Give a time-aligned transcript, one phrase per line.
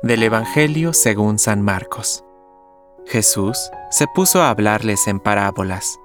[0.00, 2.24] Del Evangelio según San Marcos.
[3.06, 6.00] Jesús se puso a hablarles en parábolas.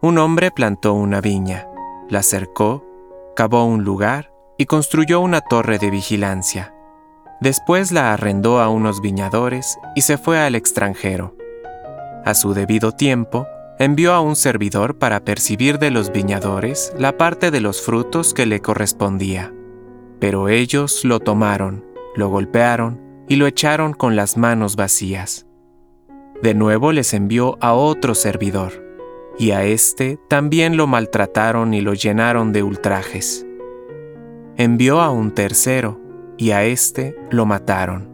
[0.00, 1.68] Un hombre plantó una viña,
[2.08, 2.84] la cercó,
[3.36, 6.74] cavó un lugar y construyó una torre de vigilancia.
[7.40, 11.34] Después la arrendó a unos viñadores y se fue al extranjero.
[12.24, 13.46] A su debido tiempo,
[13.78, 18.46] envió a un servidor para percibir de los viñadores la parte de los frutos que
[18.46, 19.52] le correspondía.
[20.18, 21.84] Pero ellos lo tomaron,
[22.16, 25.46] lo golpearon y lo echaron con las manos vacías.
[26.42, 28.84] De nuevo les envió a otro servidor,
[29.38, 33.46] y a éste también lo maltrataron y lo llenaron de ultrajes.
[34.56, 36.00] Envió a un tercero,
[36.36, 38.08] y a éste lo mataron,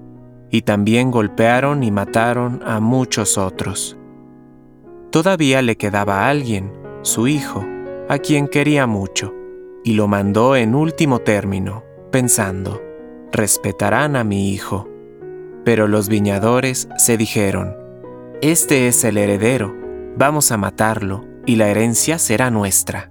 [0.50, 3.96] y también golpearon y mataron a muchos otros.
[5.10, 7.64] Todavía le quedaba alguien, su hijo,
[8.08, 9.34] a quien quería mucho,
[9.84, 12.82] y lo mandó en último término, pensando,
[13.30, 14.88] respetarán a mi hijo.
[15.64, 17.76] Pero los viñadores se dijeron,
[18.42, 19.74] Este es el heredero,
[20.16, 23.10] vamos a matarlo, y la herencia será nuestra.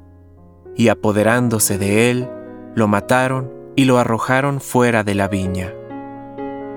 [0.76, 2.30] Y apoderándose de él,
[2.76, 5.74] lo mataron y lo arrojaron fuera de la viña.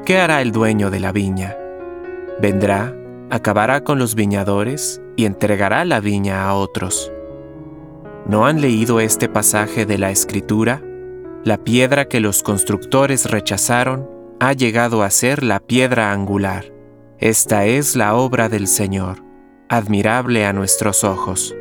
[0.04, 1.56] ¿Qué hará el dueño de la viña?
[2.40, 2.94] Vendrá,
[3.30, 7.12] acabará con los viñadores y entregará la viña a otros.
[8.26, 10.82] ¿No han leído este pasaje de la Escritura?
[11.44, 16.72] La piedra que los constructores rechazaron ha llegado a ser la piedra angular.
[17.18, 19.24] Esta es la obra del Señor,
[19.68, 21.56] admirable a nuestros ojos.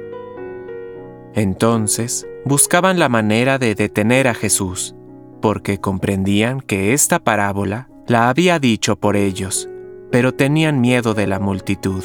[1.33, 4.95] Entonces buscaban la manera de detener a Jesús,
[5.41, 9.69] porque comprendían que esta parábola la había dicho por ellos,
[10.11, 12.03] pero tenían miedo de la multitud,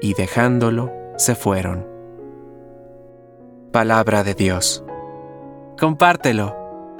[0.00, 1.86] y dejándolo, se fueron.
[3.72, 4.84] Palabra de Dios.
[5.78, 6.57] Compártelo